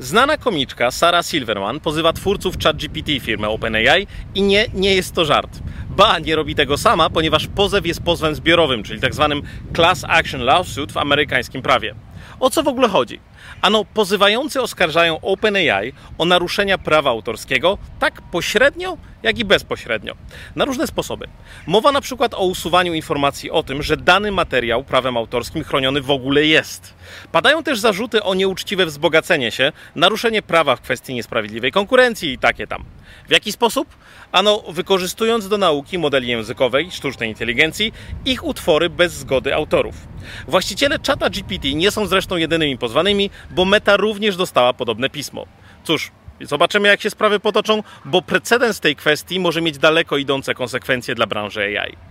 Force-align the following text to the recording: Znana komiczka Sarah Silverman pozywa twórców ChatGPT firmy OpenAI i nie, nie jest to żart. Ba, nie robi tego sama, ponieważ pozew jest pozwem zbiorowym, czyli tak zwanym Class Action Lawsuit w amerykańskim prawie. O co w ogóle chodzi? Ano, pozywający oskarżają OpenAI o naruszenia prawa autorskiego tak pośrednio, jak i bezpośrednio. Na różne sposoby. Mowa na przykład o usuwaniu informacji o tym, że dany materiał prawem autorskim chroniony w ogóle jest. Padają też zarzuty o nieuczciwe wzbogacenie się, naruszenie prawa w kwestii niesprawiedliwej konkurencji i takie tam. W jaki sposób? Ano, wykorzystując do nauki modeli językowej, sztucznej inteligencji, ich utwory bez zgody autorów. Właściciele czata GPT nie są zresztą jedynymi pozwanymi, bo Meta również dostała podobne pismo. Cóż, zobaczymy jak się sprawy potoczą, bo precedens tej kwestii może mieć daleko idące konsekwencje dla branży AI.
Znana 0.00 0.36
komiczka 0.36 0.90
Sarah 0.90 1.26
Silverman 1.26 1.80
pozywa 1.80 2.12
twórców 2.12 2.58
ChatGPT 2.58 3.10
firmy 3.20 3.48
OpenAI 3.48 4.06
i 4.34 4.42
nie, 4.42 4.66
nie 4.74 4.94
jest 4.94 5.14
to 5.14 5.24
żart. 5.24 5.58
Ba, 5.90 6.18
nie 6.18 6.36
robi 6.36 6.54
tego 6.54 6.78
sama, 6.78 7.10
ponieważ 7.10 7.46
pozew 7.46 7.86
jest 7.86 8.02
pozwem 8.02 8.34
zbiorowym, 8.34 8.82
czyli 8.82 9.00
tak 9.00 9.14
zwanym 9.14 9.42
Class 9.74 10.04
Action 10.08 10.40
Lawsuit 10.40 10.92
w 10.92 10.96
amerykańskim 10.96 11.62
prawie. 11.62 11.94
O 12.40 12.50
co 12.50 12.62
w 12.62 12.68
ogóle 12.68 12.88
chodzi? 12.88 13.20
Ano, 13.62 13.84
pozywający 13.84 14.62
oskarżają 14.62 15.20
OpenAI 15.20 15.92
o 16.18 16.24
naruszenia 16.24 16.78
prawa 16.78 17.10
autorskiego 17.10 17.78
tak 17.98 18.22
pośrednio, 18.22 18.96
jak 19.22 19.38
i 19.38 19.44
bezpośrednio. 19.44 20.14
Na 20.56 20.64
różne 20.64 20.86
sposoby. 20.86 21.28
Mowa 21.66 21.92
na 21.92 22.00
przykład 22.00 22.34
o 22.34 22.46
usuwaniu 22.46 22.94
informacji 22.94 23.50
o 23.50 23.62
tym, 23.62 23.82
że 23.82 23.96
dany 23.96 24.32
materiał 24.32 24.84
prawem 24.84 25.16
autorskim 25.16 25.64
chroniony 25.64 26.00
w 26.00 26.10
ogóle 26.10 26.44
jest. 26.44 26.94
Padają 27.32 27.62
też 27.62 27.78
zarzuty 27.78 28.22
o 28.22 28.34
nieuczciwe 28.34 28.86
wzbogacenie 28.86 29.50
się, 29.50 29.72
naruszenie 29.94 30.42
prawa 30.42 30.76
w 30.76 30.80
kwestii 30.80 31.14
niesprawiedliwej 31.14 31.72
konkurencji 31.72 32.32
i 32.32 32.38
takie 32.38 32.66
tam. 32.66 32.84
W 33.28 33.30
jaki 33.30 33.52
sposób? 33.52 33.88
Ano, 34.32 34.62
wykorzystując 34.68 35.48
do 35.48 35.58
nauki 35.58 35.98
modeli 35.98 36.28
językowej, 36.28 36.90
sztucznej 36.90 37.28
inteligencji, 37.28 37.92
ich 38.24 38.44
utwory 38.44 38.90
bez 38.90 39.12
zgody 39.12 39.54
autorów. 39.54 39.94
Właściciele 40.48 40.98
czata 40.98 41.30
GPT 41.30 41.74
nie 41.74 41.90
są 41.90 42.06
zresztą 42.06 42.36
jedynymi 42.36 42.78
pozwanymi, 42.78 43.30
bo 43.50 43.64
Meta 43.64 43.96
również 43.96 44.36
dostała 44.36 44.72
podobne 44.72 45.10
pismo. 45.10 45.46
Cóż, 45.84 46.10
zobaczymy 46.40 46.88
jak 46.88 47.00
się 47.00 47.10
sprawy 47.10 47.40
potoczą, 47.40 47.82
bo 48.04 48.22
precedens 48.22 48.80
tej 48.80 48.96
kwestii 48.96 49.40
może 49.40 49.60
mieć 49.60 49.78
daleko 49.78 50.16
idące 50.16 50.54
konsekwencje 50.54 51.14
dla 51.14 51.26
branży 51.26 51.60
AI. 51.60 51.96